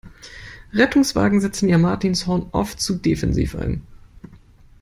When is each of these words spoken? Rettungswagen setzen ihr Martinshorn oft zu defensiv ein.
Rettungswagen 0.73 1.41
setzen 1.41 1.69
ihr 1.69 1.77
Martinshorn 1.77 2.49
oft 2.53 2.81
zu 2.81 2.95
defensiv 2.95 3.53
ein. 3.53 3.85